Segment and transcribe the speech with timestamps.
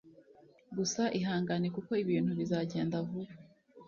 [0.77, 3.33] gusa ihangane kuko ibintu bizagenda vuba